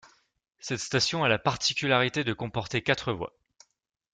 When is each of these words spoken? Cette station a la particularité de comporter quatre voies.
Cette 0.57 0.79
station 0.79 1.23
a 1.23 1.29
la 1.29 1.37
particularité 1.37 2.23
de 2.23 2.33
comporter 2.33 2.81
quatre 2.81 3.13
voies. 3.13 3.37